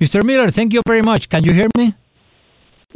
Mr. 0.00 0.24
Miller, 0.24 0.50
thank 0.50 0.72
you 0.72 0.80
very 0.86 1.02
much. 1.02 1.28
Can 1.28 1.44
you 1.44 1.52
hear 1.52 1.68
me? 1.76 1.94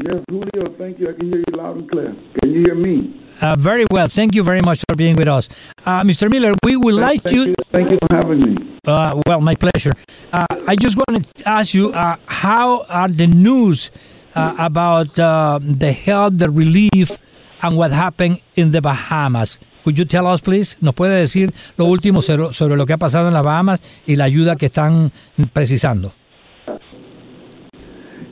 Yes, 0.02 0.22
Julio, 0.30 0.64
thank 0.78 0.98
you. 0.98 1.06
I 1.06 1.12
can 1.12 1.30
hear 1.30 1.42
you 1.46 1.54
loud 1.54 1.76
and 1.76 1.90
clear. 1.90 2.16
Can 2.40 2.50
you 2.50 2.62
hear 2.64 2.74
me? 2.74 3.20
Uh, 3.42 3.54
very 3.56 3.84
well. 3.90 4.08
Thank 4.08 4.34
you 4.34 4.42
very 4.42 4.62
much 4.62 4.82
for 4.88 4.96
being 4.96 5.14
with 5.14 5.28
us. 5.28 5.48
Uh, 5.84 6.02
Mr. 6.02 6.30
Miller, 6.30 6.54
we 6.64 6.76
would 6.76 6.94
like 6.94 7.20
thank 7.20 7.36
to. 7.36 7.48
You, 7.50 7.54
thank 7.72 7.90
you 7.90 7.98
for 8.08 8.16
having 8.16 8.40
me. 8.40 8.56
Uh, 8.86 9.20
well, 9.26 9.42
my 9.42 9.54
pleasure. 9.54 9.92
Uh, 10.32 10.46
I 10.66 10.76
just 10.76 10.96
wanted 10.96 11.26
to 11.34 11.48
ask 11.48 11.74
you 11.74 11.92
uh, 11.92 12.16
how 12.24 12.86
are 12.88 13.08
the 13.08 13.26
news 13.26 13.90
uh, 14.34 14.54
about 14.58 15.14
the 15.14 15.92
help, 15.92 16.38
the 16.38 16.50
relief, 16.50 17.18
and 17.62 17.76
what 17.76 17.92
happened 17.92 18.40
in 18.56 18.70
the 18.70 18.80
Bahamas? 18.80 19.60
Could 19.84 19.98
you 19.98 20.06
tell 20.06 20.26
us, 20.26 20.40
please? 20.40 20.76
¿Nos 20.80 20.94
puede 20.94 21.20
decir 21.20 21.52
lo 21.76 21.84
último 21.84 22.22
sobre, 22.22 22.54
sobre 22.54 22.76
lo 22.76 22.86
que 22.86 22.94
ha 22.94 22.98
pasado 22.98 23.28
en 23.28 23.34
las 23.34 23.44
Bahamas 23.44 23.80
y 24.06 24.16
la 24.16 24.24
ayuda 24.24 24.56
que 24.56 24.66
están 24.66 25.12
precisando? 25.52 26.12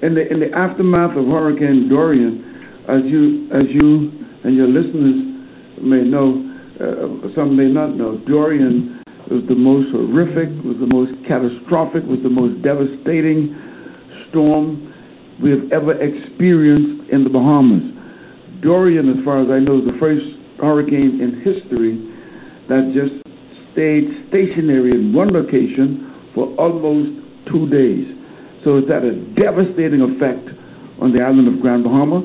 In 0.03 0.15
the 0.15 0.31
in 0.31 0.41
the 0.41 0.51
aftermath 0.57 1.17
of 1.17 1.27
Hurricane 1.33 1.89
Dorian, 1.89 2.43
as 2.89 3.03
you 3.05 3.49
as 3.53 3.63
you 3.69 4.11
and 4.45 4.57
your 4.57 4.67
listeners 4.67 5.33
may 5.81 6.03
know, 6.03 6.43
uh, 6.81 7.35
some 7.35 7.57
may 7.57 7.69
not 7.69 7.95
know, 7.95 8.19
Dorian 8.27 9.03
was 9.31 9.45
the 9.49 9.55
most 9.55 9.91
horrific, 9.93 10.51
was 10.65 10.77
the 10.79 10.91
most 10.93 11.15
catastrophic, 11.27 12.05
was 12.05 12.21
the 12.23 12.31
most 12.31 12.61
devastating 12.63 13.57
storm 14.29 14.93
we 15.41 15.51
have 15.51 15.71
ever 15.73 15.93
experienced 16.01 17.11
in 17.11 17.25
the 17.25 17.31
Bahamas. 17.31 17.83
Dorian, 18.61 19.09
as 19.09 19.25
far 19.25 19.41
as 19.41 19.51
I 19.51 19.61
know, 19.61 19.81
is 19.81 19.89
the 19.89 19.99
first 19.99 20.25
hurricane 20.59 21.21
in 21.21 21.41
history 21.43 21.99
that 22.69 22.93
just 22.95 23.23
stayed 23.73 24.27
stationary 24.29 24.91
in 24.95 25.13
one 25.13 25.29
location 25.29 26.13
for 26.35 26.49
almost 26.57 27.11
two 27.47 27.69
days. 27.69 28.12
So 28.65 28.79
it's 28.79 28.89
had 28.89 29.05
a 29.05 29.17
devastating 29.35 30.03
effect 30.03 30.49
on 31.01 31.13
the 31.13 31.23
island 31.23 31.49
of 31.49 31.61
Grand 31.61 31.83
Bahama, 31.83 32.23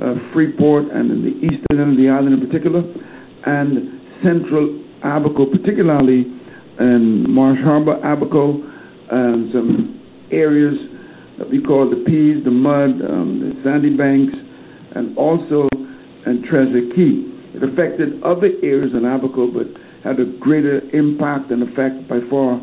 uh, 0.00 0.14
Freeport, 0.32 0.84
and 0.92 1.10
in 1.10 1.22
the 1.24 1.34
eastern 1.44 1.80
end 1.80 1.90
of 1.92 1.96
the 1.96 2.08
island 2.08 2.40
in 2.40 2.46
particular, 2.46 2.82
and 3.46 4.00
central 4.22 4.78
Abaco, 5.02 5.46
particularly 5.46 6.30
in 6.78 7.26
Marsh 7.28 7.58
Harbor, 7.60 7.98
Abaco, 8.04 8.62
and 9.10 9.52
some 9.52 10.00
areas 10.30 10.78
that 11.38 11.50
we 11.50 11.60
call 11.60 11.88
the 11.90 11.96
Peas, 11.96 12.44
the 12.44 12.50
Mud, 12.50 13.10
um, 13.10 13.40
the 13.40 13.62
Sandy 13.64 13.96
Banks, 13.96 14.36
and 14.94 15.16
also 15.16 15.66
in 16.26 16.44
Treasure 16.48 16.86
Cay. 16.94 17.26
It 17.54 17.64
affected 17.64 18.22
other 18.22 18.50
areas 18.62 18.96
in 18.96 19.04
Abaco, 19.04 19.50
but 19.50 19.66
had 20.04 20.20
a 20.20 20.24
greater 20.24 20.80
impact 20.90 21.50
and 21.50 21.62
effect 21.62 22.06
by 22.08 22.20
far 22.30 22.60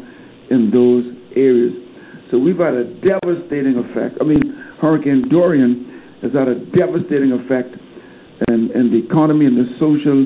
in 0.50 0.72
those 0.72 1.06
areas. 1.36 1.74
So 2.32 2.38
we've 2.38 2.58
had 2.58 2.74
a 2.74 2.84
devastating 2.84 3.78
effect. 3.78 4.18
I 4.20 4.26
mean, 4.26 4.42
Hurricane 4.82 5.24
Dorian 5.30 6.20
has 6.24 6.34
had 6.34 6.48
a 6.48 6.56
devastating 6.76 7.32
effect 7.32 7.76
in, 8.50 8.72
in 8.72 8.92
the 8.92 8.98
economy 8.98 9.46
and 9.46 9.58
the 9.58 9.68
social 9.80 10.26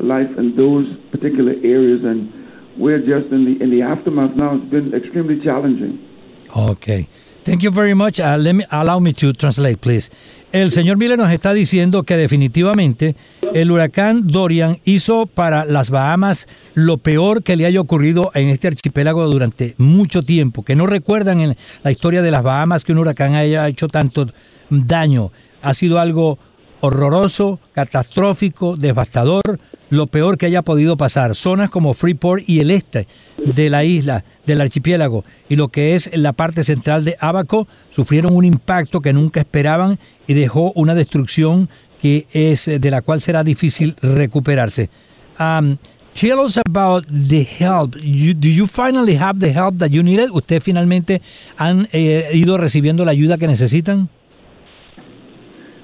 life 0.00 0.28
in 0.38 0.56
those 0.56 0.86
particular 1.10 1.52
areas, 1.62 2.00
and 2.04 2.32
we're 2.78 3.00
just 3.00 3.32
in 3.32 3.44
the 3.44 3.62
in 3.62 3.70
the 3.70 3.82
aftermath 3.82 4.34
now. 4.36 4.56
It's 4.56 4.70
been 4.70 4.94
extremely 4.94 5.42
challenging. 5.44 6.11
Okay. 6.54 7.08
Thank 7.44 7.62
you 7.62 7.72
very 7.72 7.94
much. 7.94 8.20
Uh, 8.20 8.36
let 8.38 8.54
me, 8.54 8.64
allow 8.70 9.00
me 9.00 9.12
to 9.14 9.32
translate, 9.32 9.80
please. 9.80 10.10
El 10.52 10.70
señor 10.70 10.96
Miller 10.96 11.18
nos 11.18 11.32
está 11.32 11.54
diciendo 11.54 12.04
que 12.04 12.16
definitivamente 12.16 13.16
el 13.54 13.70
huracán 13.70 14.28
Dorian 14.28 14.76
hizo 14.84 15.26
para 15.26 15.64
las 15.64 15.90
Bahamas 15.90 16.46
lo 16.74 16.98
peor 16.98 17.42
que 17.42 17.56
le 17.56 17.66
haya 17.66 17.80
ocurrido 17.80 18.30
en 18.34 18.48
este 18.48 18.68
archipiélago 18.68 19.26
durante 19.26 19.74
mucho 19.78 20.22
tiempo, 20.22 20.62
que 20.62 20.76
no 20.76 20.86
recuerdan 20.86 21.40
en 21.40 21.56
la 21.82 21.90
historia 21.90 22.22
de 22.22 22.30
las 22.30 22.42
Bahamas 22.42 22.84
que 22.84 22.92
un 22.92 22.98
huracán 22.98 23.34
haya 23.34 23.66
hecho 23.66 23.88
tanto 23.88 24.28
daño. 24.68 25.32
Ha 25.62 25.74
sido 25.74 25.98
algo 25.98 26.38
horroroso, 26.82 27.60
catastrófico, 27.74 28.76
devastador, 28.76 29.60
lo 29.88 30.08
peor 30.08 30.36
que 30.36 30.46
haya 30.46 30.62
podido 30.62 30.96
pasar. 30.96 31.36
Zonas 31.36 31.70
como 31.70 31.94
Freeport 31.94 32.42
y 32.48 32.58
el 32.58 32.72
este 32.72 33.06
de 33.44 33.70
la 33.70 33.84
isla, 33.84 34.24
del 34.46 34.60
archipiélago, 34.60 35.24
y 35.48 35.56
lo 35.56 35.68
que 35.68 35.94
es 35.94 36.10
la 36.12 36.32
parte 36.32 36.64
central 36.64 37.04
de 37.04 37.16
Abaco, 37.20 37.68
sufrieron 37.90 38.34
un 38.34 38.44
impacto 38.44 39.00
que 39.00 39.12
nunca 39.12 39.40
esperaban 39.40 39.98
y 40.26 40.34
dejó 40.34 40.72
una 40.72 40.94
destrucción 40.94 41.70
que 42.00 42.26
es 42.32 42.66
de 42.66 42.90
la 42.90 43.00
cual 43.00 43.20
será 43.20 43.44
difícil 43.44 43.94
recuperarse. 44.02 44.90
Um, 45.38 45.76
tell 46.14 46.40
us 46.40 46.58
about 46.58 47.06
the 47.06 47.46
help. 47.60 47.94
Do 47.94 48.48
you 48.48 48.66
finally 48.66 49.16
have 49.16 49.38
the 49.38 49.52
help 49.52 49.78
that 49.78 49.90
you 49.90 50.02
needed? 50.02 50.30
¿Usted 50.32 50.60
finalmente 50.60 51.22
han 51.56 51.86
eh, 51.92 52.28
ido 52.32 52.58
recibiendo 52.58 53.04
la 53.04 53.12
ayuda 53.12 53.38
que 53.38 53.46
necesitan? 53.46 54.08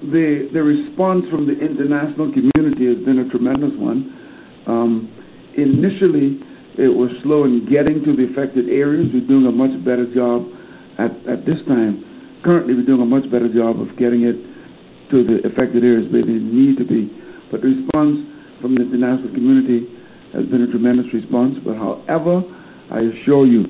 The 0.02 0.48
the 0.52 0.62
response 0.62 1.26
from 1.30 1.46
the 1.46 1.58
international 1.58 2.30
community 2.32 2.86
has 2.86 3.04
been 3.04 3.18
a 3.18 3.28
tremendous 3.28 3.74
one. 3.78 4.14
Um, 4.66 5.10
initially, 5.56 6.40
it 6.76 6.88
was 6.88 7.10
slow 7.22 7.44
in 7.44 7.66
getting 7.66 8.04
to 8.04 8.14
the 8.14 8.30
affected 8.30 8.68
areas. 8.68 9.10
We're 9.12 9.26
doing 9.26 9.46
a 9.46 9.52
much 9.52 9.74
better 9.84 10.06
job 10.14 10.46
at, 10.98 11.10
at 11.26 11.44
this 11.44 11.58
time. 11.66 12.04
Currently, 12.44 12.74
we're 12.74 12.86
doing 12.86 13.02
a 13.02 13.06
much 13.06 13.28
better 13.30 13.48
job 13.48 13.80
of 13.80 13.96
getting 13.96 14.22
it 14.22 14.38
to 15.10 15.24
the 15.24 15.42
affected 15.46 15.82
areas 15.82 16.06
where 16.12 16.22
they 16.22 16.38
need 16.38 16.78
to 16.78 16.84
be. 16.84 17.10
But 17.50 17.62
the 17.62 17.74
response 17.74 18.22
from 18.60 18.76
the 18.76 18.82
international 18.82 19.34
community 19.34 19.88
has 20.32 20.46
been 20.46 20.62
a 20.62 20.70
tremendous 20.70 21.12
response. 21.12 21.58
But 21.64 21.76
however, 21.76 22.44
I 22.90 22.98
assure 22.98 23.46
you, 23.46 23.64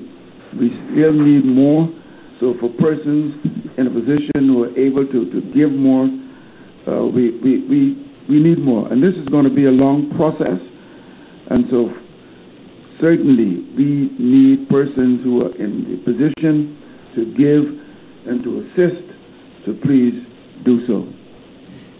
we 0.53 0.69
still 0.91 1.13
need 1.13 1.49
more 1.49 1.89
so 2.39 2.55
for 2.59 2.69
persons 2.69 3.35
in 3.77 3.87
a 3.87 3.89
position 3.89 4.47
who 4.47 4.63
are 4.63 4.77
able 4.77 5.05
to, 5.05 5.29
to 5.31 5.41
give 5.51 5.71
more, 5.71 6.07
we, 6.87 7.31
we, 7.41 7.59
we, 7.67 8.11
we 8.29 8.39
need 8.39 8.59
more. 8.59 8.91
And 8.91 9.03
this 9.03 9.15
is 9.15 9.25
going 9.29 9.45
to 9.45 9.49
be 9.49 9.65
a 9.65 9.71
long 9.71 10.09
process. 10.15 10.59
And 11.49 11.65
so 11.69 11.91
certainly 12.99 13.65
we 13.75 14.11
need 14.19 14.69
persons 14.69 15.23
who 15.23 15.41
are 15.41 15.55
in 15.57 15.85
the 15.89 15.97
position 16.03 16.77
to 17.15 17.25
give 17.35 17.63
and 18.27 18.43
to 18.43 18.59
assist. 18.61 19.05
So 19.65 19.73
please 19.81 20.25
do 20.63 20.85
so. 20.87 21.07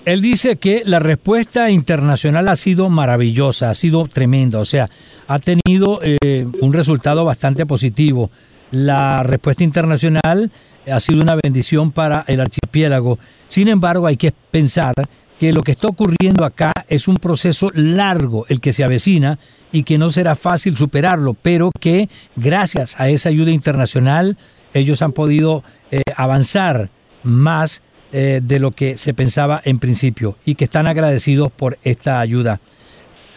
Él 0.06 0.22
dice 0.22 0.58
que 0.58 0.82
la 0.86 1.00
respuesta 1.00 1.70
internacional 1.70 2.48
ha 2.48 2.56
sido 2.56 2.90
maravillosa, 2.90 3.70
ha 3.70 3.76
sido 3.76 4.08
tremenda, 4.08 4.60
o 4.60 4.66
sea, 4.66 4.90
ha 5.28 5.40
tenido 5.40 6.00
eh, 6.02 6.48
un 6.62 6.74
resultado 6.74 7.26
bastante 7.26 7.66
positivo. 7.66 8.32
La 8.72 9.24
respuesta 9.24 9.64
internacional 9.64 10.52
ha 10.92 11.00
sido 11.00 11.22
una 11.22 11.36
bendición 11.36 11.92
para 11.92 12.24
el 12.28 12.40
archipiélago. 12.40 13.20
Sin 13.48 13.68
embargo, 13.68 14.08
hay 14.08 14.18
que 14.18 14.32
pensar 14.52 14.94
que 15.40 15.54
lo 15.54 15.64
que 15.64 15.72
está 15.72 15.88
ocurriendo 15.88 16.44
acá 16.44 16.74
es 16.88 17.08
un 17.08 17.16
proceso 17.16 17.72
largo 17.74 18.46
el 18.50 18.60
que 18.60 18.74
se 18.74 18.84
avecina 18.84 19.40
y 19.72 19.84
que 19.84 19.98
no 19.98 20.10
será 20.10 20.36
fácil 20.36 20.76
superarlo, 20.76 21.34
pero 21.34 21.72
que 21.80 22.10
gracias 22.36 23.00
a 23.00 23.10
esa 23.10 23.30
ayuda 23.30 23.52
internacional 23.52 24.38
ellos 24.74 25.02
han 25.02 25.14
podido 25.14 25.64
eh, 25.92 26.02
avanzar 26.16 26.90
más 27.24 27.82
eh, 28.12 28.42
de 28.44 28.60
lo 28.60 28.72
que 28.72 28.98
se 28.98 29.14
pensaba 29.14 29.62
en 29.64 29.80
principio 29.80 30.38
y 30.46 30.56
que 30.56 30.66
están 30.66 30.88
agradecidos 30.88 31.52
por 31.52 31.78
esta 31.84 32.20
ayuda. 32.20 32.60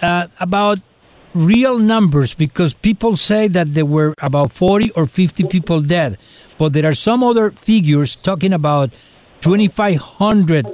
Uh, 0.03 0.27
about 0.39 0.81
real 1.35 1.79
numbers 1.79 2.35
because 2.35 2.75
people 2.75 3.17
say 3.17 3.49
that 3.49 3.75
there 3.75 3.87
were 3.87 4.15
about 4.21 4.53
40 4.53 4.91
or 4.93 5.07
50 5.07 5.45
people 5.45 5.81
dead, 5.81 6.19
but 6.59 6.73
there 6.73 6.87
are 6.87 6.95
some 6.95 7.23
other 7.23 7.51
figures 7.53 8.17
talking 8.17 8.53
about 8.53 8.91
2,500 9.41 10.67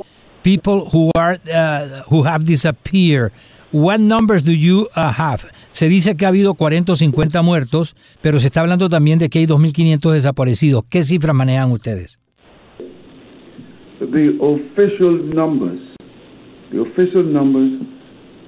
people 0.42 0.88
who 0.91 1.10
are 1.14 1.38
uh, 1.52 2.02
who 2.08 2.22
have 2.22 2.44
disappeared. 2.44 3.32
What 3.70 4.00
numbers 4.00 4.42
do 4.42 4.52
you 4.52 4.88
uh, 4.96 5.12
have? 5.12 5.50
Se 5.72 5.88
dice 5.88 6.16
que 6.16 6.24
ha 6.24 6.30
habido 6.30 6.54
40 6.54 6.92
o 6.92 6.96
50 6.96 7.42
muertos, 7.42 7.94
pero 8.22 8.38
se 8.38 8.46
está 8.46 8.62
hablando 8.62 8.88
también 8.88 9.19
de 9.19 9.28
que 9.28 9.40
hay 9.40 9.46
2.500 9.46 10.12
desaparecidos. 10.12 10.84
¿Qué 10.88 11.02
cifras 11.02 11.34
manejan 11.34 11.70
ustedes? 11.70 12.19
The 14.00 14.38
official 14.40 15.28
numbers, 15.34 15.81
the 16.70 16.81
official 16.81 17.25
numbers 17.25 17.82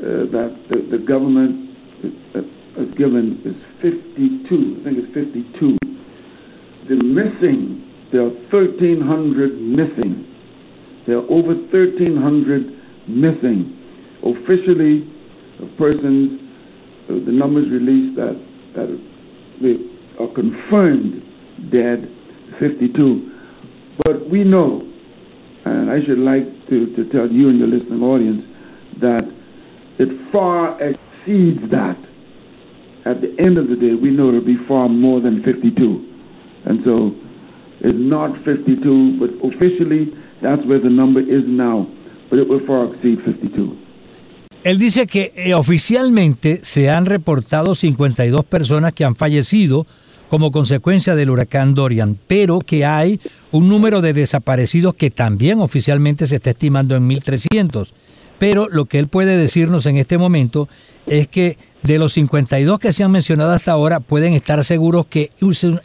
uh, 0.00 0.30
that 0.32 0.56
the, 0.70 0.80
the 0.90 0.98
government 0.98 1.69
has 2.02 2.94
given 2.94 3.40
is 3.44 3.56
52. 3.82 4.80
I 4.80 4.84
think 4.84 4.98
it's 4.98 5.14
52. 5.14 5.76
The 6.88 7.04
missing, 7.04 7.86
there 8.12 8.22
are 8.22 8.34
1,300 8.50 9.60
missing. 9.60 10.26
There 11.06 11.18
are 11.18 11.30
over 11.30 11.54
1,300 11.54 13.08
missing. 13.08 13.76
Officially, 14.22 15.10
persons, 15.76 16.40
uh, 17.08 17.14
the 17.14 17.32
numbers 17.32 17.68
released 17.70 18.16
that, 18.16 18.36
that 18.74 18.88
they 19.60 19.76
are 20.22 20.28
confirmed 20.34 21.22
dead, 21.70 22.10
52. 22.58 23.30
But 24.04 24.28
we 24.28 24.44
know, 24.44 24.80
and 25.64 25.90
I 25.90 26.04
should 26.04 26.18
like 26.18 26.44
to, 26.68 26.94
to 26.96 27.04
tell 27.10 27.30
you 27.30 27.50
and 27.50 27.58
your 27.58 27.68
listening 27.68 28.02
audience, 28.02 28.44
that 29.00 29.22
it 29.98 30.32
far 30.32 30.80
exceeds 30.82 31.09
that. 31.26 31.96
At 33.04 33.20
the 33.20 33.34
end 33.38 33.58
of 33.58 33.68
the 33.68 33.76
day, 33.76 33.94
we 33.94 34.10
know 34.10 34.28
it'll 34.28 34.40
be 34.40 34.58
far 34.68 34.88
more 34.88 35.20
than 35.20 35.42
52. 35.42 36.06
And 36.66 36.84
so 36.84 37.14
is 37.80 37.94
not 37.94 38.36
52, 38.44 39.18
but 39.18 39.30
officially 39.42 40.12
that's 40.42 40.64
where 40.66 40.78
the 40.78 40.90
number 40.90 41.20
is 41.20 41.44
now. 41.46 41.88
But 42.28 42.38
it 42.40 42.48
will 42.48 42.64
far 42.66 42.92
exceed 42.94 43.24
52. 43.24 43.76
Él 44.62 44.78
dice 44.78 45.06
que 45.06 45.32
eh, 45.36 45.54
oficialmente 45.54 46.60
se 46.62 46.90
han 46.90 47.06
reportado 47.06 47.74
52 47.74 48.44
personas 48.44 48.92
que 48.92 49.04
han 49.04 49.16
fallecido 49.16 49.86
como 50.28 50.52
consecuencia 50.52 51.14
del 51.14 51.30
huracán 51.30 51.74
Dorian, 51.74 52.18
pero 52.26 52.60
que 52.60 52.84
hay 52.84 53.20
un 53.50 53.68
número 53.70 54.02
de 54.02 54.12
desaparecidos 54.12 54.94
que 54.94 55.10
también 55.10 55.60
oficialmente 55.60 56.26
se 56.26 56.36
está 56.36 56.50
estimando 56.50 56.94
en 56.94 57.08
1.300. 57.08 57.92
Pero 58.38 58.68
lo 58.68 58.84
que 58.84 58.98
él 58.98 59.08
puede 59.08 59.36
decirnos 59.36 59.86
en 59.86 59.96
este 59.96 60.18
momento 60.18 60.68
es 61.10 61.26
que 61.26 61.58
de 61.82 61.98
los 61.98 62.12
52 62.12 62.78
que 62.78 62.92
se 62.92 63.02
han 63.02 63.10
mencionado 63.10 63.52
hasta 63.52 63.72
ahora, 63.72 64.00
pueden 64.00 64.34
estar 64.34 64.64
seguros 64.64 65.06
que 65.06 65.32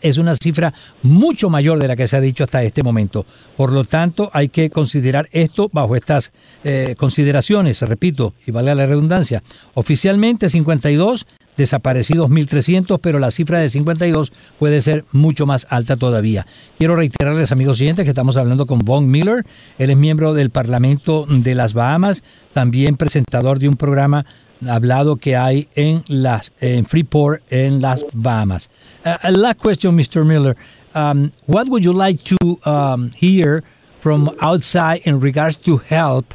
es 0.01 0.17
una 0.17 0.35
cifra 0.35 0.73
mucho 1.01 1.49
mayor 1.49 1.79
de 1.79 1.87
la 1.87 1.95
que 1.95 2.07
se 2.07 2.15
ha 2.15 2.21
dicho 2.21 2.43
hasta 2.43 2.63
este 2.63 2.83
momento. 2.83 3.25
Por 3.57 3.71
lo 3.71 3.85
tanto, 3.85 4.29
hay 4.33 4.49
que 4.49 4.69
considerar 4.69 5.27
esto 5.31 5.69
bajo 5.71 5.95
estas 5.95 6.31
eh, 6.63 6.95
consideraciones, 6.97 7.81
repito, 7.81 8.33
y 8.45 8.51
vale 8.51 8.75
la 8.75 8.85
redundancia. 8.85 9.41
Oficialmente 9.73 10.49
52, 10.49 11.25
desaparecidos 11.57 12.29
1.300, 12.29 12.99
pero 13.01 13.17
la 13.17 13.31
cifra 13.31 13.59
de 13.59 13.69
52 13.69 14.31
puede 14.59 14.81
ser 14.81 15.05
mucho 15.11 15.45
más 15.45 15.65
alta 15.69 15.95
todavía. 15.95 16.45
Quiero 16.77 16.97
reiterarles, 16.97 17.51
amigos 17.51 17.77
siguientes, 17.77 18.03
que 18.03 18.11
estamos 18.11 18.37
hablando 18.37 18.67
con 18.67 18.79
Von 18.79 19.09
Miller. 19.09 19.45
Él 19.79 19.89
es 19.89 19.97
miembro 19.97 20.33
del 20.33 20.49
Parlamento 20.49 21.25
de 21.27 21.55
las 21.55 21.73
Bahamas, 21.73 22.21
también 22.53 22.97
presentador 22.97 23.59
de 23.59 23.69
un 23.69 23.77
programa 23.77 24.25
hablado 24.67 25.17
que 25.17 25.35
hay 25.35 25.67
en 25.75 26.01
las 26.07 26.51
en 26.61 26.85
Freeport 26.85 27.41
en 27.49 27.81
las 27.81 28.05
Bahamas. 28.13 28.69
Uh, 29.05 29.17
a 29.21 29.31
last 29.31 29.59
question, 29.59 29.95
Mr. 29.95 30.25
Miller. 30.25 30.55
Um, 30.93 31.31
what 31.45 31.67
would 31.67 31.83
you 31.83 31.93
like 31.93 32.23
to 32.23 32.59
um, 32.65 33.11
hear 33.11 33.63
from 33.99 34.29
outside 34.41 35.01
in 35.05 35.19
regards 35.19 35.57
to 35.57 35.77
help, 35.77 36.33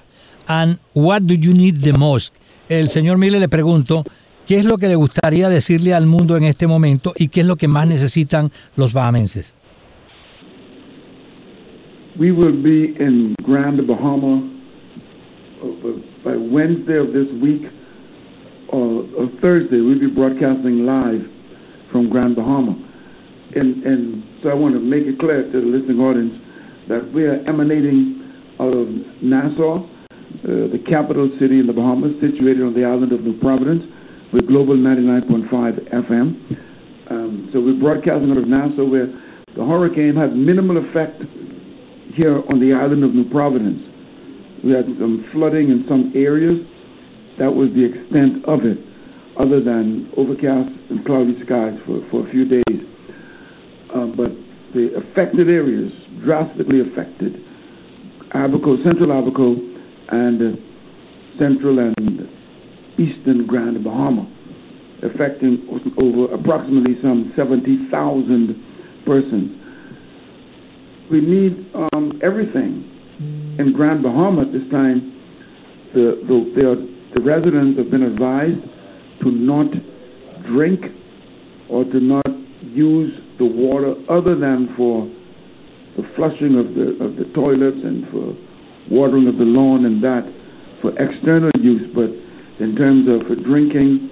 and 0.48 0.78
what 0.92 1.26
do 1.26 1.34
you 1.34 1.54
need 1.54 1.80
the 1.80 1.92
most? 1.92 2.32
El 2.68 2.88
señor 2.88 3.18
Miller 3.18 3.40
le 3.40 3.48
pregunto 3.48 4.04
qué 4.46 4.58
es 4.58 4.64
lo 4.64 4.76
que 4.76 4.88
le 4.88 4.96
gustaría 4.96 5.48
decirle 5.48 5.94
al 5.94 6.06
mundo 6.06 6.36
en 6.36 6.44
este 6.44 6.66
momento 6.66 7.12
y 7.16 7.28
qué 7.28 7.40
es 7.40 7.46
lo 7.46 7.56
que 7.56 7.68
más 7.68 7.88
necesitan 7.88 8.50
los 8.76 8.92
bahamenses. 8.92 9.54
We 12.18 12.32
will 12.32 12.52
be 12.52 12.94
in 13.02 13.34
Grand 13.42 13.80
Bahama 13.86 14.42
uh, 15.62 16.00
by 16.22 16.36
Wednesday 16.36 16.98
of 16.98 17.12
this 17.12 17.28
week. 17.40 17.70
Uh, 18.72 19.40
Thursday, 19.40 19.80
we'll 19.80 19.98
be 19.98 20.06
broadcasting 20.06 20.86
live 20.86 21.26
from 21.90 22.08
Grand 22.08 22.36
Bahama. 22.36 22.72
And, 23.54 23.82
and 23.84 24.24
so 24.42 24.48
I 24.50 24.54
want 24.54 24.74
to 24.74 24.80
make 24.80 25.04
it 25.06 25.18
clear 25.18 25.42
to 25.42 25.60
the 25.60 25.66
listening 25.66 26.00
audience 26.00 26.38
that 26.88 27.12
we 27.12 27.24
are 27.24 27.42
emanating 27.48 28.20
out 28.60 28.74
of 28.74 28.88
Nassau, 29.22 29.76
uh, 29.76 30.70
the 30.70 30.82
capital 30.88 31.30
city 31.40 31.58
in 31.58 31.66
the 31.66 31.72
Bahamas, 31.72 32.12
situated 32.20 32.62
on 32.62 32.74
the 32.74 32.84
island 32.84 33.12
of 33.12 33.22
New 33.22 33.38
Providence, 33.40 33.84
with 34.32 34.46
Global 34.46 34.76
99.5 34.76 35.90
FM. 35.90 37.10
Um, 37.10 37.50
so 37.52 37.60
we're 37.60 37.80
broadcasting 37.80 38.30
out 38.30 38.38
of 38.38 38.46
Nassau, 38.46 38.84
where 38.84 39.06
the 39.56 39.64
hurricane 39.66 40.14
had 40.14 40.36
minimal 40.36 40.76
effect 40.78 41.22
here 42.14 42.38
on 42.52 42.60
the 42.60 42.72
island 42.72 43.02
of 43.02 43.14
New 43.14 43.28
Providence. 43.30 43.82
We 44.62 44.72
had 44.72 44.86
some 44.98 45.26
flooding 45.32 45.70
in 45.70 45.84
some 45.88 46.12
areas, 46.14 46.54
that 47.40 47.50
was 47.50 47.70
the 47.72 47.84
extent 47.88 48.44
of 48.44 48.66
it, 48.66 48.76
other 49.38 49.64
than 49.64 50.12
overcast 50.18 50.70
and 50.90 51.04
cloudy 51.06 51.40
skies 51.42 51.72
for, 51.86 52.04
for 52.10 52.28
a 52.28 52.30
few 52.30 52.44
days. 52.44 52.84
Uh, 53.94 54.06
but 54.12 54.28
the 54.74 54.92
affected 54.94 55.48
areas, 55.48 55.90
drastically 56.22 56.80
affected, 56.80 57.42
Abaco, 58.34 58.76
Central 58.84 59.16
Abaco, 59.16 59.56
and 60.12 60.54
uh, 60.54 60.60
Central 61.40 61.78
and 61.78 62.28
Eastern 62.98 63.46
Grand 63.46 63.82
Bahama, 63.82 64.30
affecting 65.02 65.66
over 66.04 66.34
approximately 66.34 67.00
some 67.00 67.32
70,000 67.34 69.02
persons. 69.06 69.56
We 71.10 71.22
need 71.22 71.72
um, 71.94 72.12
everything 72.22 73.56
in 73.58 73.72
Grand 73.72 74.02
Bahama 74.02 74.42
at 74.42 74.52
this 74.52 74.70
time. 74.70 75.16
The, 75.94 76.22
the, 76.28 76.54
there 76.60 76.70
are 76.72 76.99
the 77.14 77.22
residents 77.22 77.78
have 77.78 77.90
been 77.90 78.02
advised 78.02 78.60
to 79.22 79.30
not 79.30 79.70
drink 80.44 80.84
or 81.68 81.84
to 81.84 82.00
not 82.00 82.26
use 82.62 83.12
the 83.38 83.44
water 83.44 83.94
other 84.08 84.34
than 84.34 84.74
for 84.74 85.10
the 85.96 86.02
flushing 86.14 86.58
of 86.58 86.74
the 86.74 87.02
of 87.02 87.16
the 87.16 87.24
toilets 87.32 87.82
and 87.82 88.08
for 88.10 88.36
watering 88.90 89.28
of 89.28 89.38
the 89.38 89.44
lawn 89.44 89.84
and 89.84 90.02
that 90.02 90.24
for 90.80 90.96
external 90.98 91.50
use, 91.60 91.88
but 91.94 92.10
in 92.62 92.74
terms 92.76 93.08
of 93.08 93.22
for 93.28 93.34
drinking, 93.36 94.10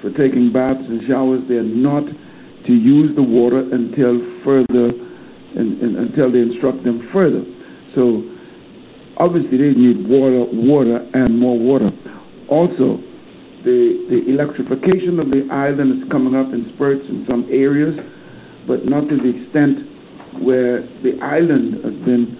for 0.00 0.10
taking 0.10 0.52
baths 0.52 0.86
and 0.88 1.02
showers, 1.06 1.42
they 1.48 1.56
are 1.56 1.62
not 1.62 2.04
to 2.66 2.72
use 2.72 3.14
the 3.16 3.22
water 3.22 3.60
until 3.60 4.20
further, 4.44 4.86
and, 5.56 5.80
and, 5.82 5.96
until 5.96 6.30
they 6.30 6.40
instruct 6.40 6.84
them 6.84 7.08
further. 7.12 7.44
So 7.94 8.28
obviously 9.16 9.58
they 9.58 9.74
need 9.78 10.06
water, 10.08 10.44
water, 10.52 11.08
and 11.14 11.38
more 11.38 11.58
water. 11.58 11.88
Also, 12.50 12.98
the, 13.64 14.06
the 14.10 14.28
electrification 14.28 15.18
of 15.18 15.30
the 15.30 15.46
island 15.52 16.02
is 16.02 16.10
coming 16.10 16.34
up 16.34 16.52
in 16.52 16.72
spurts 16.74 17.06
in 17.08 17.26
some 17.30 17.46
areas, 17.50 17.94
but 18.66 18.84
not 18.90 19.08
to 19.08 19.16
the 19.16 19.30
extent 19.30 20.42
where 20.42 20.82
the 21.02 21.16
island 21.22 21.74
has 21.84 21.94
been 22.04 22.36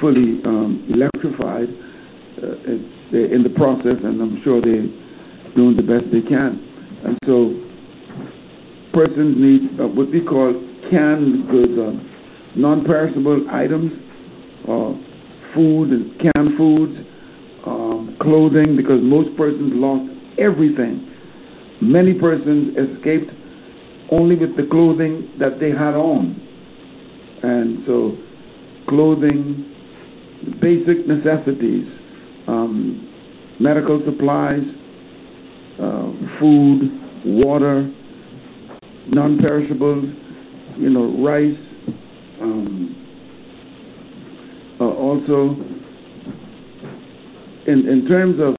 fully 0.00 0.40
um, 0.46 0.86
electrified. 0.94 1.68
Uh, 2.38 2.54
they're 3.10 3.34
in 3.34 3.42
the 3.42 3.50
process, 3.50 3.98
and 4.04 4.20
I'm 4.22 4.40
sure 4.44 4.60
they're 4.60 4.86
doing 5.56 5.76
the 5.76 5.82
best 5.82 6.04
they 6.12 6.22
can. 6.22 6.62
And 7.04 7.18
so, 7.26 7.58
persons 8.92 9.34
need 9.38 9.80
uh, 9.80 9.88
what 9.88 10.10
we 10.10 10.20
call 10.20 10.54
canned 10.90 11.48
goods, 11.50 11.74
uh, 11.78 11.98
non-perishable 12.54 13.50
items, 13.50 13.92
uh, 14.68 14.94
food 15.54 15.90
and 15.90 16.20
canned 16.20 16.56
foods, 16.56 16.94
clothing 18.20 18.76
because 18.76 19.00
most 19.02 19.36
persons 19.36 19.72
lost 19.74 20.10
everything. 20.38 21.04
Many 21.80 22.14
persons 22.14 22.76
escaped 22.76 23.30
only 24.10 24.36
with 24.36 24.56
the 24.56 24.66
clothing 24.70 25.30
that 25.38 25.60
they 25.60 25.70
had 25.70 25.94
on. 25.94 26.44
And 27.42 27.84
so, 27.86 28.16
clothing, 28.88 29.74
basic 30.60 31.06
necessities, 31.06 31.86
um, 32.48 33.56
medical 33.60 34.02
supplies, 34.04 34.64
uh, 35.80 36.12
food, 36.40 36.90
water, 37.24 37.92
non 39.08 39.38
perishables, 39.38 40.04
you 40.76 40.90
know, 40.90 41.22
rice, 41.24 41.58
um, 42.40 42.94
uh, 44.80 44.84
also 44.84 45.56
in, 47.68 47.86
in 47.86 48.08
terms 48.08 48.40
of 48.40 48.56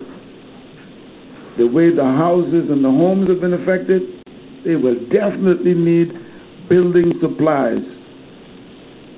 the 1.57 1.65
way 1.65 1.89
the 1.89 2.03
houses 2.03 2.69
and 2.69 2.85
the 2.85 2.89
homes 2.89 3.27
have 3.27 3.41
been 3.41 3.53
affected, 3.53 4.23
they 4.63 4.75
will 4.75 4.95
definitely 5.09 5.73
need 5.73 6.13
building 6.69 7.11
supplies. 7.19 7.79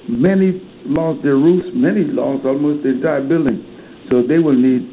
Many 0.08 0.62
lost 0.86 1.24
their 1.24 1.36
roofs, 1.36 1.68
many 1.74 2.06
lost 2.06 2.46
almost 2.46 2.84
the 2.84 2.90
entire 2.90 3.22
building. 3.22 3.60
So 4.10 4.24
they 4.24 4.40
will 4.40 4.56
need 4.56 4.88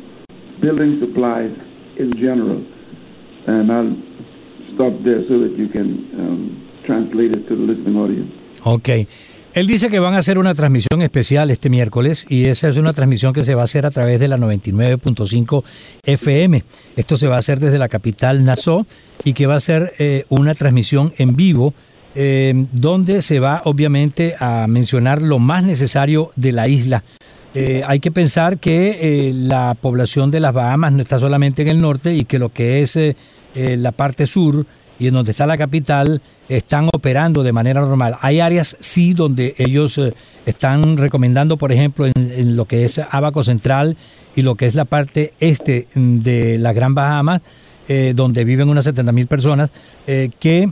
building 0.61 0.99
supplies 1.01 1.57
in 1.97 2.13
general. 2.13 2.67
And 3.47 3.73
I'll 3.73 3.97
stop 4.75 4.93
there 5.05 5.23
so 5.29 5.39
that 5.41 5.55
you 5.57 5.69
can 5.69 6.11
um, 6.19 6.83
translate 6.85 7.37
it 7.37 7.49
to 7.49 7.57
the 7.57 7.63
listening 7.63 7.97
audience. 7.97 8.35
Okay. 8.67 9.07
Él 9.59 9.67
dice 9.67 9.89
que 9.89 9.99
van 9.99 10.15
a 10.15 10.19
hacer 10.19 10.39
una 10.39 10.55
transmisión 10.55 11.03
especial 11.03 11.51
este 11.51 11.69
miércoles 11.69 12.27
y 12.29 12.45
esa 12.45 12.69
es 12.69 12.77
una 12.77 12.93
transmisión 12.93 13.33
que 13.33 13.45
se 13.45 13.57
va 13.57 13.63
a 13.63 13.65
hacer 13.65 13.87
a 13.87 13.91
través 13.91 14.21
de 14.21 14.29
la 14.29 14.37
99.5 14.37 15.65
FM. 16.05 16.63
Esto 16.95 17.17
se 17.17 17.27
va 17.27 17.35
a 17.35 17.39
hacer 17.41 17.59
desde 17.59 17.77
la 17.81 17.89
capital 17.89 18.45
Nassau 18.45 18.87
y 19.25 19.33
que 19.33 19.49
va 19.49 19.57
a 19.57 19.61
ser 19.61 19.95
eh, 19.99 20.23
una 20.29 20.55
transmisión 20.55 21.13
en 21.19 21.35
vivo 21.35 21.75
eh, 22.15 22.67
donde 22.71 23.21
se 23.21 23.41
va 23.41 23.63
obviamente 23.65 24.37
a 24.39 24.69
mencionar 24.69 25.21
lo 25.23 25.41
más 25.41 25.65
necesario 25.65 26.31
de 26.37 26.53
la 26.53 26.69
isla. 26.69 27.03
Eh, 27.53 27.83
hay 27.85 27.99
que 27.99 28.13
pensar 28.13 28.61
que 28.61 29.33
la 29.35 29.75
población 29.75 30.31
de 30.31 30.39
las 30.39 30.53
Bahamas 30.53 30.93
no 30.93 31.03
está 31.03 31.19
solamente 31.19 31.63
en 31.63 31.69
el 31.69 31.81
norte 31.81 32.15
y 32.15 32.27
que 32.27 32.39
lo 32.39 32.53
que 32.53 32.83
es 32.83 32.97
la 33.57 33.91
parte 33.91 34.29
sur 34.29 34.67
y 34.99 35.07
en 35.07 35.15
donde 35.15 35.31
está 35.31 35.47
la 35.47 35.57
capital 35.57 36.21
están 36.49 36.89
operando 36.93 37.43
de 37.43 37.53
manera 37.53 37.81
normal. 37.81 38.17
Hay 38.21 38.41
áreas 38.41 38.77
sí 38.81 39.15
donde 39.15 39.55
ellos 39.59 39.99
eh, 39.99 40.15
están 40.47 40.97
recomendando, 40.97 41.57
por 41.57 41.73
ejemplo, 41.73 42.07
en, 42.07 42.57
lo 42.57 42.65
que 42.65 42.85
es 42.85 43.01
Abaco 43.11 43.45
Central 43.45 43.97
y 44.35 44.43
lo 44.43 44.55
que 44.55 44.67
es 44.67 44.75
la 44.75 44.85
parte 44.85 45.35
este 45.41 45.89
de 45.95 46.59
la 46.59 46.73
Gran 46.73 46.95
Bahamas, 46.95 47.43
eh, 47.89 48.13
donde 48.15 48.45
viven 48.45 48.69
unas 48.69 48.85
70 48.85 49.13
mil 49.13 49.27
personas, 49.27 49.71
eh, 50.07 50.31
que 50.39 50.71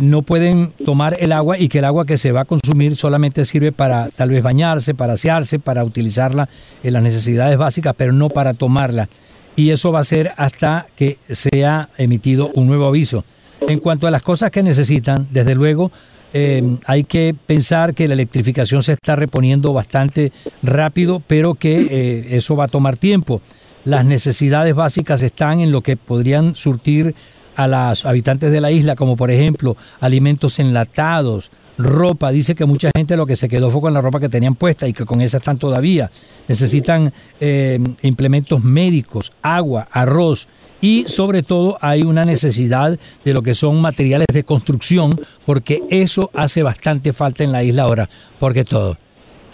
no 0.00 0.22
pueden 0.22 0.72
tomar 0.86 1.18
el 1.20 1.32
agua 1.32 1.58
y 1.58 1.68
que 1.68 1.80
el 1.80 1.84
agua 1.84 2.06
que 2.06 2.16
se 2.16 2.32
va 2.32 2.40
a 2.40 2.44
consumir 2.46 2.96
solamente 2.96 3.44
sirve 3.44 3.72
para 3.72 4.08
tal 4.08 4.30
vez 4.30 4.42
bañarse, 4.42 4.94
para 4.94 5.12
asearse, 5.12 5.58
para 5.58 5.84
utilizarla 5.84 6.48
en 6.82 6.94
las 6.94 7.02
necesidades 7.02 7.58
básicas, 7.58 7.92
pero 7.94 8.14
no 8.14 8.30
para 8.30 8.54
tomarla. 8.54 9.10
Y 9.54 9.72
eso 9.72 9.92
va 9.92 10.00
a 10.00 10.04
ser 10.04 10.32
hasta 10.38 10.86
que 10.96 11.18
sea 11.28 11.90
emitido 11.98 12.50
un 12.54 12.68
nuevo 12.68 12.86
aviso. 12.86 13.26
En 13.60 13.78
cuanto 13.80 14.06
a 14.06 14.10
las 14.10 14.22
cosas 14.22 14.50
que 14.50 14.62
necesitan, 14.62 15.26
desde 15.30 15.54
luego, 15.54 15.90
eh, 16.32 16.76
hay 16.84 17.04
que 17.04 17.34
pensar 17.46 17.94
que 17.94 18.08
la 18.08 18.14
electrificación 18.14 18.82
se 18.82 18.92
está 18.92 19.16
reponiendo 19.16 19.72
bastante 19.72 20.32
rápido, 20.62 21.22
pero 21.26 21.54
que 21.54 21.88
eh, 21.90 22.36
eso 22.36 22.56
va 22.56 22.64
a 22.64 22.68
tomar 22.68 22.96
tiempo. 22.96 23.40
Las 23.84 24.04
necesidades 24.04 24.74
básicas 24.74 25.22
están 25.22 25.60
en 25.60 25.72
lo 25.72 25.80
que 25.80 25.96
podrían 25.96 26.54
surtir 26.54 27.14
a 27.54 27.66
los 27.66 28.04
habitantes 28.04 28.52
de 28.52 28.60
la 28.60 28.70
isla, 28.70 28.96
como 28.96 29.16
por 29.16 29.30
ejemplo 29.30 29.76
alimentos 30.00 30.58
enlatados, 30.58 31.50
ropa. 31.78 32.30
Dice 32.30 32.54
que 32.54 32.66
mucha 32.66 32.90
gente 32.94 33.16
lo 33.16 33.26
que 33.26 33.36
se 33.36 33.48
quedó 33.48 33.70
fue 33.70 33.80
con 33.80 33.94
la 33.94 34.02
ropa 34.02 34.20
que 34.20 34.28
tenían 34.28 34.54
puesta 34.54 34.86
y 34.86 34.92
que 34.92 35.04
con 35.04 35.20
esa 35.20 35.38
están 35.38 35.58
todavía. 35.58 36.10
Necesitan 36.48 37.12
eh, 37.40 37.78
implementos 38.02 38.62
médicos, 38.62 39.32
agua, 39.40 39.88
arroz 39.90 40.48
y 40.80 41.04
sobre 41.08 41.42
todo 41.42 41.78
hay 41.80 42.02
una 42.02 42.24
necesidad 42.24 42.98
de 43.24 43.34
lo 43.34 43.42
que 43.42 43.54
son 43.54 43.80
materiales 43.80 44.26
de 44.32 44.44
construcción 44.44 45.18
porque 45.44 45.82
eso 45.90 46.30
hace 46.34 46.62
bastante 46.62 47.12
falta 47.12 47.44
en 47.44 47.52
la 47.52 47.62
isla 47.62 47.82
ahora, 47.82 48.08
porque 48.38 48.64
todo. 48.64 48.98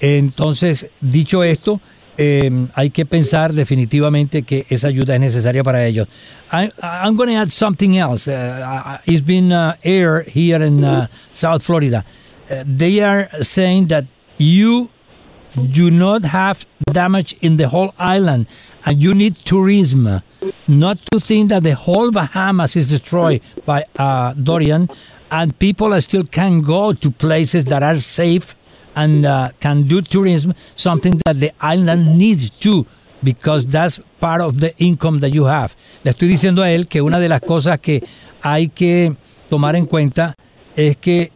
Entonces, 0.00 0.88
dicho 1.00 1.44
esto, 1.44 1.80
eh, 2.18 2.50
hay 2.74 2.90
que 2.90 3.06
pensar 3.06 3.52
definitivamente 3.52 4.42
que 4.42 4.66
esa 4.68 4.88
ayuda 4.88 5.14
es 5.14 5.20
necesaria 5.20 5.62
para 5.62 5.86
ellos. 5.86 6.08
I, 6.52 6.70
I'm 6.82 7.16
going 7.16 7.28
to 7.28 7.36
add 7.36 7.50
something 7.50 7.96
else. 7.96 8.28
Uh, 8.28 8.98
it's 9.06 9.24
been 9.24 9.52
uh, 9.52 9.76
aired 9.82 10.28
here 10.28 10.62
in 10.62 10.84
uh, 10.84 11.06
South 11.32 11.62
Florida. 11.62 12.04
Uh, 12.50 12.64
they 12.66 13.00
are 13.00 13.28
saying 13.42 13.88
that 13.88 14.04
you 14.38 14.90
do 15.70 15.90
not 15.90 16.24
have 16.24 16.64
damage 16.92 17.34
in 17.40 17.56
the 17.56 17.68
whole 17.68 17.94
island 17.98 18.46
and 18.84 19.02
you 19.02 19.14
need 19.14 19.36
tourism. 19.44 20.22
Not 20.68 20.98
to 21.10 21.20
think 21.20 21.50
that 21.50 21.62
the 21.62 21.74
whole 21.74 22.10
Bahamas 22.10 22.76
is 22.76 22.88
destroyed 22.88 23.42
by 23.66 23.84
uh, 23.98 24.32
Dorian 24.34 24.88
and 25.30 25.58
people 25.58 26.00
still 26.00 26.24
can 26.24 26.60
go 26.60 26.92
to 26.92 27.10
places 27.10 27.64
that 27.66 27.82
are 27.82 27.98
safe 27.98 28.54
and 28.94 29.24
uh, 29.24 29.50
can 29.60 29.84
do 29.84 30.02
tourism, 30.02 30.54
something 30.76 31.18
that 31.24 31.40
the 31.40 31.50
island 31.60 32.18
needs 32.18 32.50
too, 32.50 32.86
because 33.22 33.66
that's 33.66 34.00
part 34.20 34.40
of 34.40 34.60
the 34.60 34.76
income 34.76 35.20
that 35.20 35.30
you 35.30 35.44
have. 35.44 35.74
Le 36.04 36.10
estoy 36.10 36.28
diciendo 36.28 36.62
a 36.62 36.70
él 36.70 36.88
que 36.88 37.00
una 37.00 37.18
de 37.18 37.28
las 37.28 37.40
cosas 37.40 37.80
que 37.80 38.02
hay 38.42 38.68
que 38.68 39.16
tomar 39.48 39.76
en 39.76 39.86
cuenta 39.86 40.34
es 40.76 40.96
que 40.96 41.32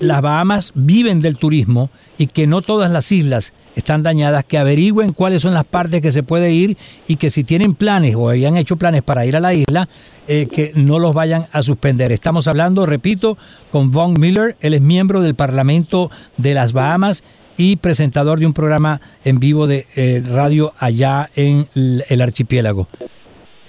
las 0.00 0.22
Bahamas 0.22 0.72
viven 0.74 1.20
del 1.20 1.36
turismo 1.36 1.90
y 2.18 2.26
que 2.26 2.46
no 2.46 2.62
todas 2.62 2.90
las 2.90 3.10
islas 3.12 3.52
están 3.74 4.02
dañadas, 4.02 4.44
que 4.44 4.58
averigüen 4.58 5.12
cuáles 5.12 5.42
son 5.42 5.54
las 5.54 5.66
partes 5.66 6.00
que 6.00 6.12
se 6.12 6.22
puede 6.22 6.52
ir 6.52 6.76
y 7.06 7.16
que 7.16 7.30
si 7.30 7.44
tienen 7.44 7.74
planes 7.74 8.14
o 8.16 8.30
habían 8.30 8.56
hecho 8.56 8.76
planes 8.76 9.02
para 9.02 9.26
ir 9.26 9.36
a 9.36 9.40
la 9.40 9.54
isla, 9.54 9.88
eh, 10.28 10.48
que 10.50 10.72
no 10.74 10.98
los 10.98 11.14
vayan 11.14 11.46
a 11.52 11.62
suspender. 11.62 12.10
Estamos 12.10 12.46
hablando, 12.46 12.86
repito, 12.86 13.36
con 13.70 13.90
Von 13.90 14.18
Miller, 14.18 14.56
él 14.60 14.74
es 14.74 14.80
miembro 14.80 15.20
del 15.20 15.34
Parlamento 15.34 16.10
de 16.38 16.54
las 16.54 16.72
Bahamas 16.72 17.22
y 17.58 17.76
presentador 17.76 18.38
de 18.38 18.46
un 18.46 18.52
programa 18.54 19.00
en 19.24 19.40
vivo 19.40 19.66
de 19.66 19.86
eh, 19.94 20.22
radio 20.26 20.72
allá 20.78 21.30
en 21.36 21.66
el 21.74 22.20
archipiélago. 22.20 22.88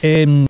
Eh, 0.02 0.46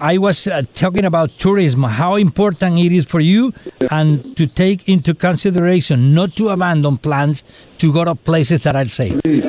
I 0.00 0.18
was 0.18 0.46
uh, 0.46 0.62
talking 0.74 1.04
about 1.04 1.30
tourism, 1.38 1.82
how 1.84 2.16
important 2.16 2.78
it 2.78 2.92
is 2.92 3.06
for 3.06 3.20
you, 3.20 3.52
and 3.90 4.36
to 4.36 4.46
take 4.46 4.88
into 4.88 5.14
consideration 5.14 6.14
not 6.14 6.32
to 6.36 6.48
abandon 6.48 6.98
plans 6.98 7.42
to 7.78 7.92
go 7.92 8.04
to 8.04 8.14
places 8.14 8.62
that 8.64 8.76
are 8.76 8.84
safe. 8.86 9.22
Please, 9.22 9.44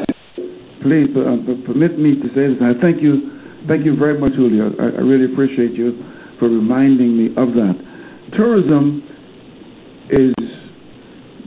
please 0.82 1.08
uh, 1.18 1.38
permit 1.66 2.00
me 2.00 2.16
to 2.22 2.28
say 2.34 2.54
this. 2.54 2.62
I 2.62 2.80
thank 2.80 3.02
you, 3.02 3.42
thank 3.68 3.86
you 3.86 3.96
very 3.98 4.18
much, 4.18 4.34
Julio. 4.34 4.74
I, 4.80 4.86
I 4.86 5.02
really 5.02 5.32
appreciate 5.32 5.74
you 5.74 6.04
for 6.40 6.48
reminding 6.48 7.18
me 7.18 7.28
of 7.36 7.54
that. 7.56 7.76
Tourism 8.34 9.04
is 10.10 10.34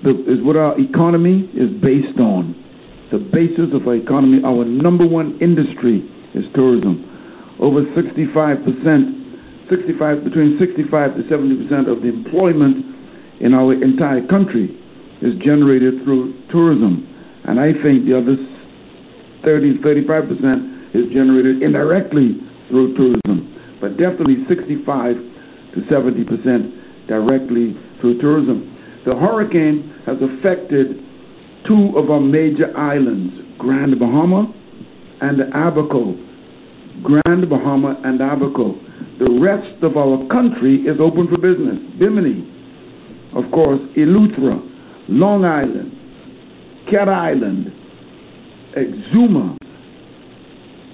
the, 0.02 0.10
is 0.30 0.42
what 0.42 0.56
our 0.56 0.78
economy 0.78 1.48
is 1.54 1.70
based 1.80 2.20
on. 2.20 2.56
The 3.10 3.18
basis 3.18 3.72
of 3.72 3.88
our 3.88 3.96
economy, 3.96 4.42
our 4.44 4.64
number 4.64 5.06
one 5.06 5.38
industry 5.40 6.08
is 6.34 6.44
tourism 6.54 7.09
over 7.60 7.84
65 7.94 8.64
percent, 8.64 9.16
65 9.68 10.24
between 10.24 10.58
65 10.58 11.16
to 11.16 11.28
70 11.28 11.62
percent 11.64 11.88
of 11.88 12.02
the 12.02 12.08
employment 12.08 12.84
in 13.40 13.54
our 13.54 13.72
entire 13.72 14.26
country 14.26 14.76
is 15.20 15.36
generated 15.44 16.02
through 16.02 16.32
tourism, 16.48 17.06
and 17.44 17.60
I 17.60 17.72
think 17.72 18.06
the 18.06 18.16
other 18.16 18.36
30 19.44 19.82
35 19.82 20.28
percent 20.28 20.96
is 20.96 21.12
generated 21.12 21.62
indirectly 21.62 22.40
through 22.68 22.96
tourism, 22.96 23.78
but 23.80 23.96
definitely 23.96 24.44
65 24.48 25.16
to 25.16 25.86
70 25.88 26.24
percent 26.24 27.06
directly 27.06 27.76
through 28.00 28.18
tourism. 28.20 28.76
The 29.04 29.16
hurricane 29.16 29.94
has 30.06 30.16
affected 30.20 31.04
two 31.66 31.96
of 31.96 32.10
our 32.10 32.20
major 32.20 32.76
islands, 32.76 33.32
Grand 33.58 33.98
Bahama 33.98 34.52
and 35.20 35.40
Abaco 35.52 36.16
Grand 37.02 37.48
Bahama, 37.48 38.00
and 38.04 38.20
Abaco. 38.20 38.78
The 39.18 39.38
rest 39.40 39.82
of 39.82 39.96
our 39.96 40.24
country 40.26 40.76
is 40.86 40.98
open 41.00 41.28
for 41.28 41.40
business. 41.40 41.78
Bimini, 41.98 42.46
of 43.34 43.50
course, 43.50 43.80
Eleuthera, 43.96 44.60
Long 45.08 45.44
Island, 45.44 45.92
Cat 46.90 47.08
Island, 47.08 47.72
Exuma, 48.76 49.56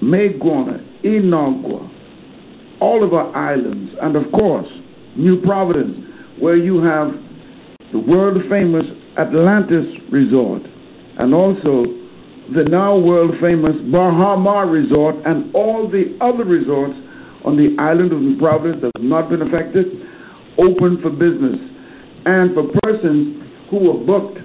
Mayaguana, 0.03 0.85
Inagua, 1.03 1.91
all 2.81 3.03
of 3.05 3.15
our 3.15 3.35
islands, 3.37 3.93
and 4.03 4.17
of 4.17 4.31
course, 4.33 4.69
New 5.17 5.41
Providence, 5.41 5.97
where 6.39 6.57
you 6.57 6.83
have 6.83 7.13
the 7.93 7.99
world 7.99 8.43
famous 8.51 8.85
Atlantis 9.17 9.87
Resort, 10.11 10.63
and 11.19 11.33
also 11.33 11.83
the 12.55 12.65
now 12.71 12.97
world 12.97 13.35
famous 13.41 13.77
Baha 13.91 14.37
Mar 14.39 14.67
Resort 14.67 15.17
and 15.25 15.53
all 15.55 15.89
the 15.89 16.17
other 16.21 16.45
resorts 16.45 16.95
on 17.45 17.57
the 17.57 17.77
island 17.79 18.13
of 18.13 18.39
Providence 18.39 18.83
that 18.83 18.93
have 18.97 19.05
not 19.05 19.29
been 19.29 19.43
affected, 19.43 19.87
open 20.59 21.01
for 21.03 21.11
business. 21.11 21.57
And 22.25 22.55
for 22.55 22.69
persons 22.83 23.43
who 23.71 23.79
were 23.79 24.05
booked 24.05 24.39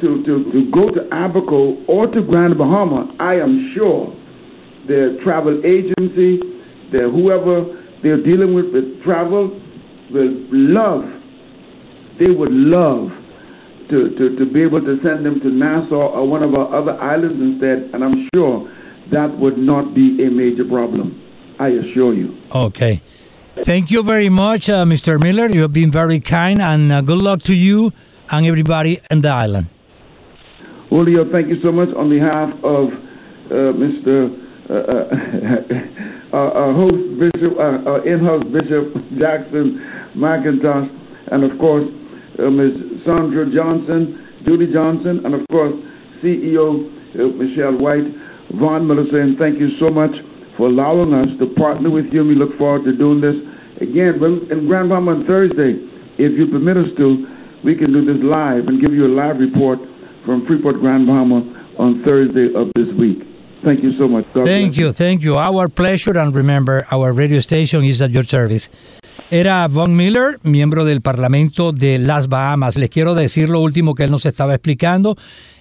to, 0.00 0.22
to, 0.24 0.52
to 0.52 0.70
go 0.70 0.86
to 0.86 1.02
Abaco 1.12 1.84
or 1.86 2.06
to 2.06 2.22
Grand 2.22 2.56
Bahama, 2.56 3.08
I 3.18 3.34
am 3.34 3.72
sure 3.74 4.16
their 4.86 5.22
travel 5.22 5.60
agency, 5.64 6.40
their 6.92 7.10
whoever 7.10 7.76
they're 8.02 8.22
dealing 8.22 8.54
with 8.54 8.72
with 8.72 9.02
travel 9.02 9.48
will 10.10 10.34
love, 10.50 11.04
they 12.18 12.32
would 12.32 12.52
love 12.52 13.10
to, 13.90 14.10
to, 14.16 14.36
to 14.36 14.46
be 14.46 14.62
able 14.62 14.78
to 14.78 15.00
send 15.02 15.26
them 15.26 15.40
to 15.40 15.50
Nassau 15.50 16.00
or 16.00 16.26
one 16.26 16.44
of 16.44 16.56
our 16.56 16.74
other 16.74 17.00
islands 17.00 17.34
instead, 17.34 17.90
and 17.92 18.04
I'm 18.04 18.28
sure 18.34 18.70
that 19.10 19.36
would 19.38 19.58
not 19.58 19.94
be 19.94 20.24
a 20.24 20.30
major 20.30 20.64
problem. 20.64 21.20
I 21.58 21.68
assure 21.68 22.14
you. 22.14 22.36
Okay. 22.54 23.02
Thank 23.64 23.90
you 23.90 24.02
very 24.02 24.30
much, 24.30 24.70
uh, 24.70 24.84
Mr. 24.84 25.20
Miller. 25.20 25.50
You 25.50 25.62
have 25.62 25.72
been 25.72 25.90
very 25.90 26.20
kind, 26.20 26.62
and 26.62 26.90
uh, 26.90 27.00
good 27.02 27.18
luck 27.18 27.42
to 27.42 27.54
you 27.54 27.92
and 28.30 28.46
everybody 28.46 29.00
in 29.10 29.20
the 29.20 29.28
island. 29.28 29.66
Julio, 30.88 31.30
thank 31.30 31.48
you 31.48 31.60
so 31.62 31.70
much 31.70 31.88
on 31.94 32.08
behalf 32.08 32.54
of 32.64 32.88
uh, 32.88 33.74
Mr. 33.76 34.40
Uh, 34.70 34.74
uh, 36.32 36.36
our 36.36 36.72
host, 36.72 36.94
Bishop, 37.18 37.56
uh, 37.58 37.90
our 37.90 38.06
in-house 38.06 38.44
Bishop 38.44 38.94
Jackson 39.18 39.82
McIntosh, 40.14 40.88
and 41.32 41.44
of 41.44 41.58
course, 41.58 41.86
Uh, 42.40 42.50
Ms. 42.50 43.04
Sandra 43.04 43.44
Johnson, 43.52 44.26
Judy 44.46 44.72
Johnson, 44.72 45.24
and 45.24 45.34
of 45.34 45.46
course, 45.48 45.74
CEO 46.22 46.88
uh, 47.14 47.26
Michelle 47.36 47.76
White, 47.78 48.06
Vaughn 48.58 48.86
Miller 48.86 49.04
saying 49.12 49.36
thank 49.38 49.58
you 49.58 49.70
so 49.78 49.92
much 49.92 50.12
for 50.56 50.68
allowing 50.68 51.12
us 51.12 51.26
to 51.38 51.46
partner 51.54 51.90
with 51.90 52.06
you. 52.12 52.20
And 52.20 52.28
we 52.28 52.34
look 52.34 52.58
forward 52.58 52.84
to 52.84 52.96
doing 52.96 53.20
this 53.20 53.36
again 53.80 54.22
in 54.50 54.66
Grand 54.66 54.88
Bahama 54.88 55.12
on 55.12 55.22
Thursday. 55.26 55.76
If 56.18 56.32
you 56.38 56.46
permit 56.46 56.76
us 56.76 56.88
to, 56.96 57.26
we 57.64 57.74
can 57.74 57.92
do 57.92 58.04
this 58.04 58.22
live 58.22 58.68
and 58.68 58.84
give 58.84 58.94
you 58.94 59.06
a 59.06 59.12
live 59.12 59.38
report 59.38 59.78
from 60.24 60.46
Freeport 60.46 60.80
Grand 60.80 61.06
Bahama 61.06 61.72
on 61.78 62.04
Thursday 62.04 62.52
of 62.54 62.70
this 62.74 62.88
week. 62.98 63.22
Thank 63.64 63.82
you 63.82 63.96
so 63.98 64.08
much. 64.08 64.24
God 64.32 64.46
thank 64.46 64.78
you, 64.78 64.92
thank 64.92 65.22
you. 65.22 65.36
Our 65.36 65.68
pleasure, 65.68 66.16
and 66.16 66.34
remember, 66.34 66.86
our 66.90 67.12
radio 67.12 67.40
station 67.40 67.84
is 67.84 68.00
at 68.00 68.10
your 68.10 68.22
service. 68.22 68.70
Era 69.32 69.68
Von 69.68 69.94
Miller, 69.94 70.40
miembro 70.42 70.84
del 70.84 71.02
Parlamento 71.02 71.70
de 71.70 72.00
las 72.00 72.26
Bahamas. 72.26 72.76
Les 72.76 72.90
quiero 72.90 73.14
decir 73.14 73.48
lo 73.48 73.60
último 73.60 73.94
que 73.94 74.02
él 74.02 74.10
nos 74.10 74.26
estaba 74.26 74.56
explicando. 74.56 75.16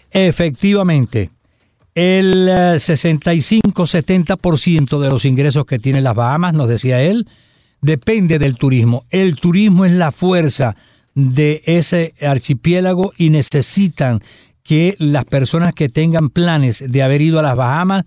Efectivamente, 0.10 1.30
el 1.94 2.50
65-70% 2.50 5.00
de 5.00 5.10
los 5.12 5.24
ingresos 5.24 5.68
que 5.68 5.78
tiene 5.78 6.02
las 6.02 6.16
Bahamas, 6.16 6.56
nos 6.56 6.68
decía 6.68 7.04
él, 7.04 7.28
depende 7.80 8.40
del 8.40 8.56
turismo. 8.56 9.06
El 9.12 9.36
turismo 9.36 9.86
es 9.86 9.92
la 9.92 10.12
fuerza 10.12 10.76
de 11.14 11.62
ese 11.66 12.16
archipiélago 12.22 13.12
y 13.18 13.30
necesitan 13.30 14.20
que 14.64 14.96
las 14.98 15.26
personas 15.26 15.76
que 15.76 15.90
tengan 15.90 16.30
planes 16.30 16.84
de 16.88 17.04
haber 17.04 17.22
ido 17.22 17.38
a 17.38 17.44
las 17.44 17.56
Bahamas 17.56 18.06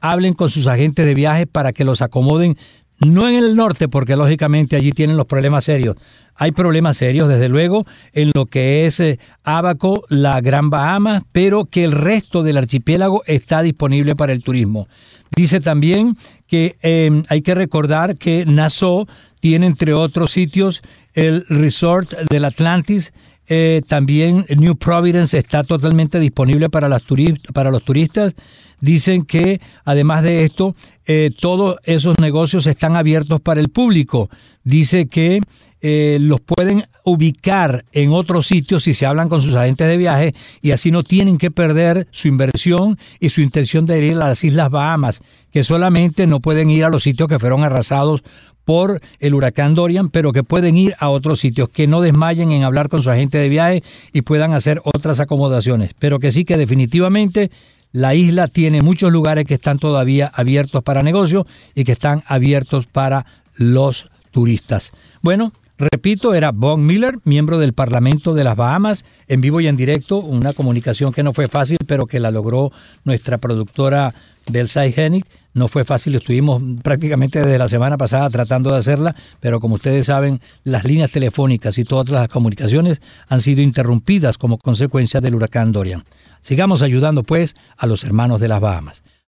hablen 0.00 0.32
con 0.34 0.50
sus 0.50 0.66
agentes 0.66 1.06
de 1.06 1.14
viaje 1.14 1.46
para 1.46 1.72
que 1.72 1.84
los 1.84 2.02
acomoden, 2.02 2.58
no 2.98 3.28
en 3.28 3.34
el 3.34 3.56
norte, 3.56 3.88
porque 3.88 4.16
lógicamente 4.16 4.76
allí 4.76 4.92
tienen 4.92 5.16
los 5.16 5.26
problemas 5.26 5.64
serios. 5.64 5.96
Hay 6.34 6.52
problemas 6.52 6.96
serios, 6.96 7.28
desde 7.28 7.48
luego, 7.48 7.84
en 8.12 8.30
lo 8.34 8.46
que 8.46 8.86
es 8.86 9.00
eh, 9.00 9.18
Abaco, 9.44 10.04
la 10.08 10.40
Gran 10.40 10.70
Bahama, 10.70 11.22
pero 11.32 11.66
que 11.66 11.84
el 11.84 11.92
resto 11.92 12.42
del 12.42 12.56
archipiélago 12.56 13.22
está 13.26 13.62
disponible 13.62 14.16
para 14.16 14.32
el 14.32 14.42
turismo. 14.42 14.88
Dice 15.34 15.60
también 15.60 16.16
que 16.46 16.76
em, 16.82 17.24
hay 17.28 17.42
que 17.42 17.54
recordar 17.54 18.16
que 18.16 18.44
Nassau 18.46 19.06
tiene, 19.40 19.66
entre 19.66 19.94
otros 19.94 20.30
sitios, 20.30 20.82
el 21.14 21.44
resort 21.48 22.12
del 22.30 22.44
Atlantis, 22.44 23.12
eh, 23.54 23.82
también 23.86 24.46
New 24.48 24.76
Providence 24.76 25.36
está 25.36 25.62
totalmente 25.62 26.18
disponible 26.18 26.70
para, 26.70 26.88
los 26.88 27.04
turistas. 27.04 28.34
Dicen 28.80 29.26
que 29.26 29.60
además 29.84 30.22
de 30.22 30.44
esto, 30.44 30.74
eh, 31.04 31.30
todos 31.38 31.76
esos 31.84 32.18
negocios 32.18 32.66
están 32.66 32.96
abiertos 32.96 33.42
para 33.42 33.60
el 33.60 33.68
público. 33.68 34.30
Dice 34.64 35.06
que 35.06 35.40
eh, 35.82 36.16
los 36.18 36.40
pueden 36.40 36.84
ubicar 37.04 37.84
en 37.92 38.12
otros 38.12 38.46
sitios 38.46 38.84
si 38.84 38.94
se 38.94 39.04
hablan 39.04 39.28
con 39.28 39.42
sus 39.42 39.52
agentes 39.52 39.86
de 39.86 39.96
viaje 39.98 40.32
y 40.62 40.70
así 40.70 40.90
no 40.90 41.02
tienen 41.02 41.36
que 41.36 41.50
perder 41.50 42.06
su 42.10 42.28
inversión 42.28 42.96
y 43.20 43.28
su 43.28 43.42
intención 43.42 43.84
de 43.84 44.02
ir 44.02 44.14
a 44.14 44.28
las 44.28 44.44
Islas 44.44 44.70
Bahamas, 44.70 45.20
que 45.50 45.62
solamente 45.62 46.26
no 46.26 46.40
pueden 46.40 46.70
ir 46.70 46.84
a 46.84 46.88
los 46.88 47.02
sitios 47.02 47.28
que 47.28 47.38
fueron 47.38 47.64
arrasados 47.64 48.24
por 48.64 49.00
el 49.18 49.34
huracán 49.34 49.74
Dorian, 49.74 50.08
pero 50.08 50.32
que 50.32 50.44
pueden 50.44 50.76
ir 50.76 50.94
a 50.98 51.08
otros 51.08 51.40
sitios, 51.40 51.68
que 51.68 51.86
no 51.86 52.00
desmayen 52.00 52.52
en 52.52 52.64
hablar 52.64 52.88
con 52.88 53.02
su 53.02 53.10
agente 53.10 53.38
de 53.38 53.48
viaje 53.48 53.82
y 54.12 54.22
puedan 54.22 54.52
hacer 54.52 54.80
otras 54.84 55.20
acomodaciones, 55.20 55.92
pero 55.98 56.18
que 56.18 56.32
sí 56.32 56.44
que 56.44 56.56
definitivamente 56.56 57.50
la 57.92 58.14
isla 58.14 58.48
tiene 58.48 58.80
muchos 58.82 59.12
lugares 59.12 59.44
que 59.44 59.54
están 59.54 59.78
todavía 59.78 60.30
abiertos 60.34 60.82
para 60.82 61.02
negocio 61.02 61.46
y 61.74 61.84
que 61.84 61.92
están 61.92 62.22
abiertos 62.26 62.86
para 62.86 63.26
los 63.56 64.10
turistas. 64.30 64.92
Bueno, 65.20 65.52
Repito, 65.78 66.32
era 66.34 66.52
Bob 66.52 66.78
Miller, 66.78 67.18
miembro 67.24 67.58
del 67.58 67.72
Parlamento 67.72 68.34
de 68.34 68.44
las 68.44 68.54
Bahamas, 68.54 69.04
en 69.26 69.40
vivo 69.40 69.60
y 69.60 69.66
en 69.66 69.74
directo, 69.74 70.18
una 70.18 70.52
comunicación 70.52 71.12
que 71.12 71.24
no 71.24 71.32
fue 71.32 71.48
fácil, 71.48 71.78
pero 71.88 72.06
que 72.06 72.20
la 72.20 72.30
logró 72.30 72.70
nuestra 73.02 73.38
productora 73.38 74.14
Hennig. 74.46 75.26
No 75.54 75.68
fue 75.68 75.84
fácil, 75.84 76.14
estuvimos 76.14 76.62
prácticamente 76.82 77.40
desde 77.40 77.58
la 77.58 77.68
semana 77.68 77.98
pasada 77.98 78.30
tratando 78.30 78.72
de 78.72 78.78
hacerla, 78.78 79.14
pero 79.38 79.60
como 79.60 79.74
ustedes 79.74 80.06
saben, 80.06 80.40
las 80.64 80.84
líneas 80.84 81.10
telefónicas 81.10 81.76
y 81.76 81.84
todas 81.84 82.08
las 82.08 82.28
comunicaciones 82.28 83.02
han 83.28 83.42
sido 83.42 83.60
interrumpidas 83.60 84.38
como 84.38 84.56
consecuencia 84.56 85.20
del 85.20 85.34
huracán 85.34 85.72
Dorian. 85.72 86.04
Sigamos 86.40 86.80
ayudando 86.80 87.22
pues 87.22 87.54
a 87.76 87.86
los 87.86 88.02
hermanos 88.04 88.40
de 88.40 88.48
las 88.48 88.60
Bahamas. 88.60 89.02